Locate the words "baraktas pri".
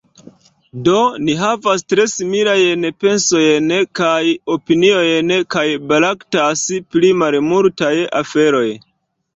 5.93-7.17